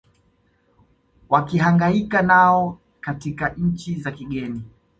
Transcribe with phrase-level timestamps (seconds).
[1.29, 4.61] wakihangaika nao katika nchi za kigeni